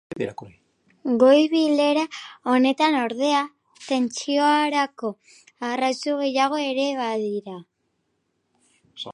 Goi 1.23 1.41
bilera 1.51 2.05
honetan 2.53 2.97
ordea, 3.01 3.41
tentsiorako 3.89 5.13
arrazoi 5.69 6.19
gehiago 6.25 6.63
ere 6.73 6.89
badira. 7.05 7.59